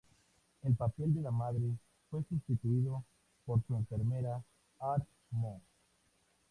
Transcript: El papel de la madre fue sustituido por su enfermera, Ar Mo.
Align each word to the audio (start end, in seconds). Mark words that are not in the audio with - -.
El 0.63 0.73
papel 0.75 1.13
de 1.13 1.21
la 1.21 1.29
madre 1.29 1.77
fue 2.09 2.23
sustituido 2.27 3.03
por 3.45 3.61
su 3.67 3.75
enfermera, 3.75 4.43
Ar 4.79 5.05
Mo. 5.29 5.61